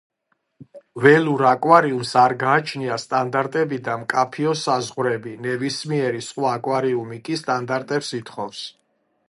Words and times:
ველურ 1.01 1.43
აკვარიუმს 1.49 2.13
არ 2.21 2.33
გააჩნია 2.43 2.97
სტანდარტები 3.03 3.79
და 3.89 3.97
მკაფიო 4.05 4.55
საზღვრები, 4.63 5.37
ნებისმიერი 5.47 6.25
სხვა 6.29 6.55
აკვარიუმი 6.61 7.21
კი 7.29 7.39
სტანდარტებს 7.43 8.11
ითხოვს. 8.23 8.65